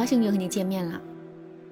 [0.00, 0.98] 高兴又和你见面了。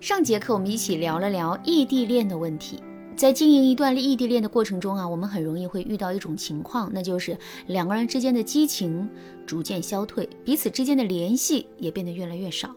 [0.00, 2.78] 上节课我们一起聊了聊异地恋的问题。
[3.16, 7.38] 在经营一段异地恋的过程中啊，我们很容易会遇到一种情况，那就是
[7.69, 9.08] 两个人之间的激情
[9.46, 12.71] 逐渐消退，彼此之间的联系也变得越来越少。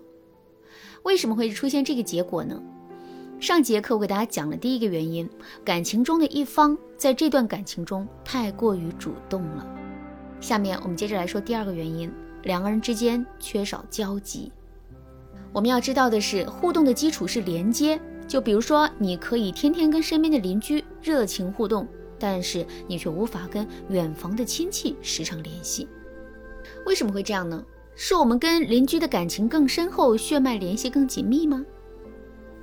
[1.03, 2.57] 为什么会出现这个结果呢？
[3.41, 5.29] 上节课我给大家讲了第一个原因，
[5.65, 9.67] 感情中的一方在这段感情中太过于主动了。
[10.39, 12.09] 下面我们接着来说第二个原因，
[12.43, 14.49] 两个人之间缺少交集。
[15.53, 17.99] 我们要知道的是，互动的基础是连接。
[18.27, 21.85] 就比如说，你可以天天跟身边的邻居热情互动，
[22.17, 25.87] 但是你却无法跟远房的亲戚时常联系。
[26.85, 27.61] 为什么会这样呢？
[27.93, 31.65] 是我们跟邻居的感情更深厚，血脉联系更紧密吗？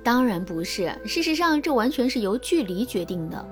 [0.01, 0.91] 当然不是。
[1.05, 3.45] 事实上，这完全是由距离决定的。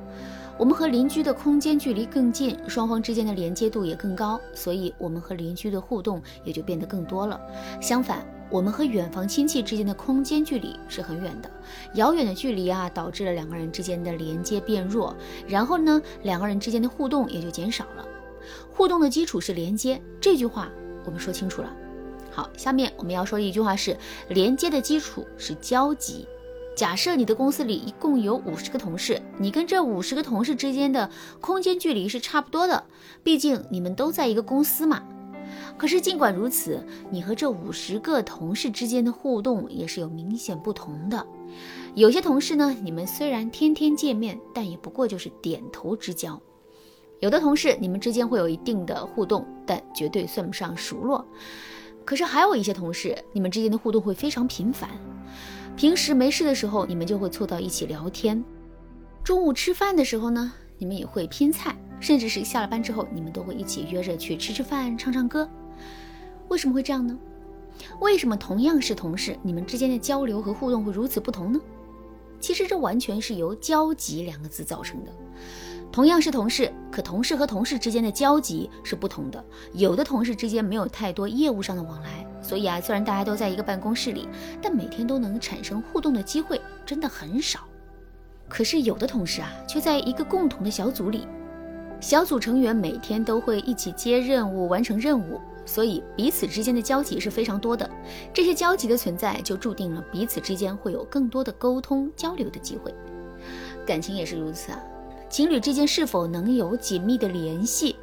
[0.60, 7.40] 我们和邻居的空间距离更近，双方之间的连接度也更高，所以我们和邻居的互动也就变得更多了。
[7.80, 11.52] 相反，我们和远房亲戚之间的空间距离是很远的，
[11.94, 15.16] 遥远的距离啊，导致了两个人之间的连接变弱，
[15.48, 18.04] 然后呢，两个人之间的互动也就减少了。
[18.74, 20.70] 互动的基础是连接，这句话
[21.06, 21.72] 我们说清楚了。
[22.32, 23.96] 好，下面我们要说的一句话是，
[24.30, 26.28] 连接的基础是交集。
[26.78, 31.10] 假设你的公司里一共有五十个同事，你跟这五十个同事之间的
[31.42, 32.84] 空间距离是差不多的，
[33.24, 35.02] 毕竟你们都在一个公司嘛。
[35.76, 41.26] 可是，尽管如此，你和这五十个同事之间的互动也是有明显不同的。
[41.96, 46.40] 有些同事呢，你们虽然天天见面，但也不过就是点头之交；
[47.22, 51.26] 有的同事，你们之间会有一定的互动，但绝对算不上熟络。
[52.06, 54.92] 可是，还有一些同事，你们之间的互动会非常频繁。
[55.78, 58.44] 平时没事的时候，你们就会凑到一起聊天；
[59.24, 61.78] 中午吃饭的时候呢，你们也会拼菜。
[62.00, 65.48] 甚至是下了班之后，你们都会一起约着去吃吃饭、唱唱歌。
[66.48, 67.18] 为什么会这样呢？
[68.00, 71.60] 为什么同样是同事，你们之间的交流和互动会如此不同呢？
[72.40, 75.12] 其实这完全是由“交集”两个字造成的。
[75.92, 79.44] 同样是同事，可同事和同事之间的交集是不同的。
[79.74, 84.26] 有的同事之间没有太多业务上的往来，所以啊，虽然大家都在一个办公室里，
[84.62, 87.60] 但每天都能产生互动的机会真的很少。
[88.48, 91.28] 可是有的同事啊，却在一个共同的小组里。
[92.00, 97.90] 小组成员每天都会一起接任务、完成任务，所以彼此之间的交集是非常多的。
[98.34, 102.96] 这些交集的存在，就注定了彼此之间会有更多的沟通交流的机会。
[103.86, 104.80] 感情也是如此啊，
[105.28, 107.98] 情侣之间是否能有紧密的联系，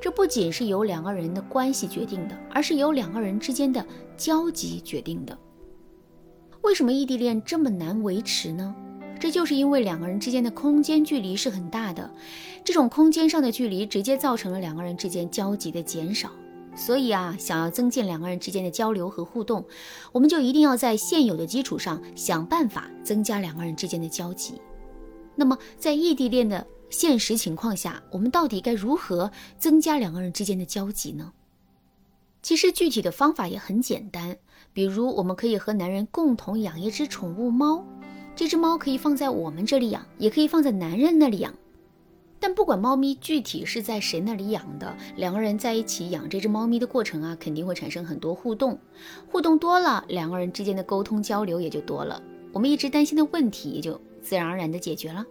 [0.00, 3.84] 这不仅是由两个人的关系决定的，而是由两个人之间的
[4.16, 5.36] 交集决定的。
[6.62, 8.74] 为什么异地恋这么难维持呢？
[9.18, 12.12] 这就是因为两个人之间的空间距离是很大的，
[12.62, 16.30] 这种空间上的距离直接造成了两个人之间交集的减少。
[16.76, 19.64] 所以啊，想要增进两个人之间的交流和互动，
[20.12, 24.60] 我们就一定要在现有的基础上想办法增加两个人之间的交集。
[25.34, 31.32] 那么，在异地恋的现实情况下，我们到底该如何增加两个人之间的交集呢？
[32.42, 34.36] 其实具体的方法也很简单，
[34.72, 37.84] 比如我们可以和男人共同养一只宠物猫。
[38.36, 41.52] 这只猫可以放在我们这里养，也可以放在男人那里养。
[42.38, 48.78] 但不管猫咪具体是在谁那里养的，两个人在一起养这只猫咪的过程啊，肯定会产生很多互动。
[49.26, 55.24] 互动多了，两个人之间的沟通交流也就多了，我们一直担心的问题也就自然而然的解决了。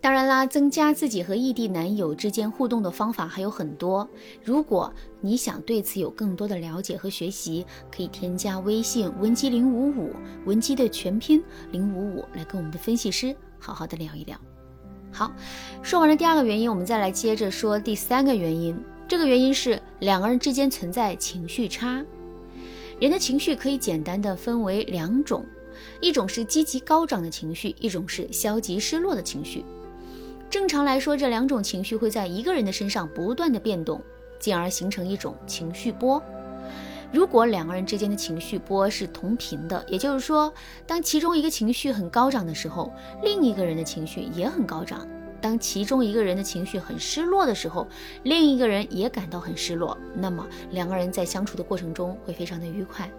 [0.00, 4.08] 当然啦，增加自己和异地男友之间互动的方法还有很多。
[4.44, 10.14] 如果你想对此有更多的了解和学习，可以添加微信文姬零五五，
[10.46, 11.42] 文姬的全拼
[11.72, 14.38] 零五五，来跟我们的分析师好好的聊一聊。
[15.12, 15.32] 好，
[15.82, 18.80] 说完了第二个原因，我们再来接着说第三个原因。
[19.08, 22.04] 这个原因是两个人之间存在情绪差。
[23.00, 25.44] 人的情绪可以简单的分为两种，
[26.00, 29.64] 一种是积极高涨的情绪，一种是消极失落的情绪。
[30.50, 34.00] 正常来说，这两种情绪会在一个人的身上不断的变动，
[34.38, 36.22] 进而形成一种情绪波。
[37.12, 40.52] 如果两个人之间的情绪波是同频的，也就是说，
[40.86, 42.90] 当其中一个情绪很高涨的时候，
[43.22, 45.06] 另一个人的情绪也很高涨；
[45.38, 47.86] 当其中一个人的情绪很失落的时候，
[48.22, 49.96] 另一个人也感到很失落。
[50.14, 53.10] 那么两个人在相处的过程中会非常的愉快。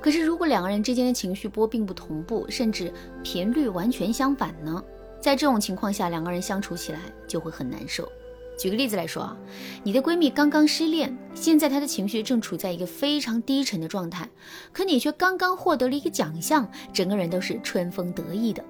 [0.00, 2.90] 可是如果两个人之间的情绪波并不同步，甚至
[3.22, 4.82] 频率完全相反呢？
[5.20, 8.10] 在这种情况下，两个人相处起来就会很难受。
[8.58, 9.36] 举个例子来说啊，
[9.82, 14.28] 你的闺蜜刚刚失恋，现在她的情绪正处在一个非常低沉的状态，
[14.72, 18.62] 可你却刚刚获得了一个奖项，整个人都是春风得意的。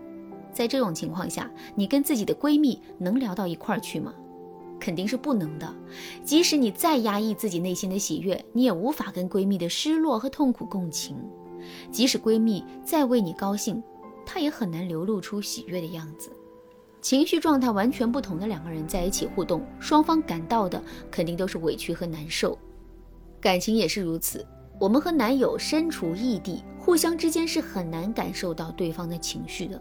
[0.53, 4.15] 在这种情况下，你跟自己的闺蜜能聊到一块儿去吗？
[4.79, 5.75] 肯定是不能的。
[6.25, 11.17] 即使你再压抑自己内心的喜悦，你也无法跟闺蜜的失落和痛苦共情。
[11.91, 13.83] 即使闺蜜再为你高兴，
[14.25, 16.31] 她也很难流露出喜悦的样子。
[17.01, 22.59] 情绪状态完全不同的两个人在一起互动，双方感到的肯定都是委屈和难受。
[23.41, 24.47] 感情也是如此，
[24.79, 29.81] 我们和男友身处异地，互相之间是很难感受到对方的情绪的，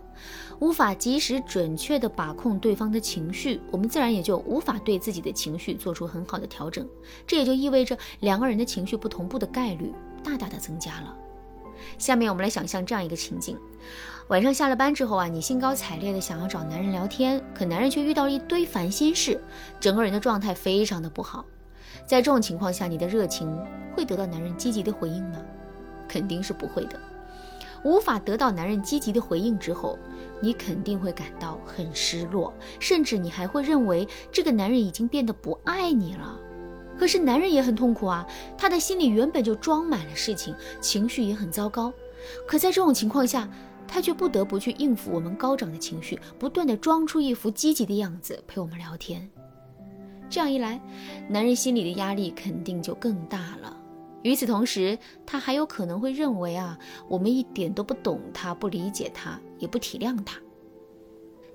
[0.60, 6.88] 无法及时准确的把控对方的情绪，我们自然也就无法对自己的情绪做出很好的调整。
[7.28, 9.94] 这也就意味着两个人的情绪不同步的概率
[10.24, 11.16] 大大的增加了。
[11.98, 13.58] 下面我们来想象这样一个情景：
[14.28, 19.42] 晚上下了班之后啊，你兴高采烈的想要找男人聊天，可男人却遇到了一堆烦心事，
[19.80, 21.46] 整个人的状态非常的不好。
[22.06, 23.60] 在这种情况下，你的热情
[23.96, 25.40] 会得到男人积极的回应吗？
[26.08, 27.00] 肯定是不会的。
[27.84, 29.98] 无法得到男人积极的回应之后，
[30.42, 36.38] 你肯定会感到很失落，甚至你还会认为这个男人已经变得不爱你了。
[37.00, 41.94] 可是男人也很痛苦啊，他的心里原本就装满了事情，情绪也很糟糕。
[42.46, 43.50] 可在这种情况下，
[43.88, 49.28] 他却不得不去应付我们高涨的情绪，不断的装出一副积极的样子陪我们聊天。
[50.30, 50.80] 这样一来，
[51.30, 53.76] 男人心里的压力肯定就更大了。
[54.22, 60.38] 与此同时，他还有可能会认为啊，我们一点都不懂他，不理解他，也不体谅他。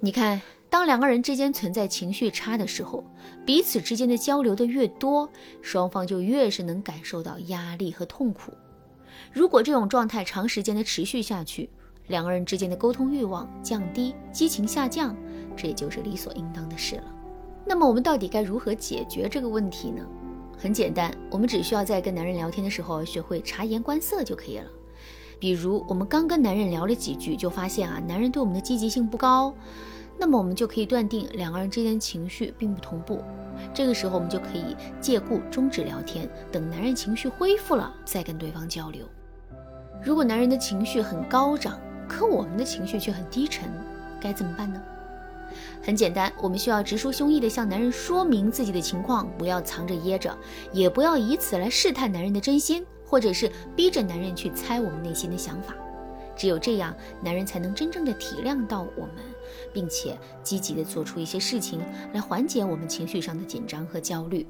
[0.04, 0.38] 你看。
[0.68, 3.04] 当两个人之间存在情绪差的时候，
[3.46, 5.30] 彼此之间的交流的越多，
[5.62, 8.52] 双方就越是能感受到压力和痛苦。
[9.32, 11.70] 如果这种状态长时间的持续下去，
[12.08, 15.16] 两个人之间的沟通欲望降低，激情下降，
[15.56, 17.04] 这也就是理所应当的事了。
[17.64, 20.04] 那么我们到底该如何解决这个问题呢？
[20.58, 24.68] 很简单，我们只需要在跟男人聊天的时候学会察言观色就可以了。
[25.38, 29.54] 比如我们刚跟男人聊了几句，就发现啊，男人对我们的积极性不高。
[30.18, 33.22] 那么我们就可以断定两个人之间情绪并不同步，
[33.72, 39.06] 这个时候我们就可以借故终止聊天，等男人情绪恢复了再跟对方交流。
[40.02, 41.78] 如果男人的情绪很高涨，
[42.08, 43.68] 可我们的情绪却很低沉，
[44.20, 44.80] 该怎么办呢？
[45.82, 50.36] 很简单，我们需要直抒胸臆地向男人说明自己的情况，不要藏着掖着，
[50.72, 55.74] 也不要以此来试探男人的真心，或者是逼着男人去猜我们内心的想法。
[56.36, 59.24] 只有这样，男人才能真正的体谅到我们，
[59.72, 61.80] 并且积极的做出一些事情
[62.12, 64.46] 来缓解我们情绪上的紧张和焦虑。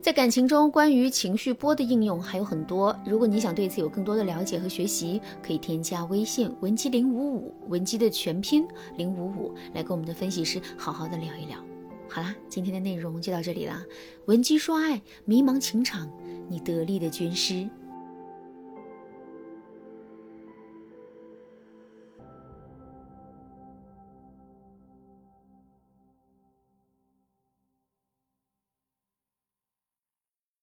[0.00, 2.96] 在感情中，关于情绪波的应用还有很多。
[3.06, 8.66] 如果你想对此有更多的了解和学习，可以添加微信文姬零五五，文姬的全拼
[8.96, 11.56] 零五五，来跟我们的分析师好好的聊一聊。
[12.08, 13.80] 好啦，今天的内容就到这里啦。
[14.26, 16.10] 文姬说爱，迷茫情场，
[16.48, 17.70] 你得力的军师。